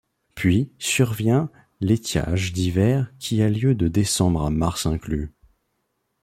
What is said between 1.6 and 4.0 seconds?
l'étiage d'hiver qui a lieu de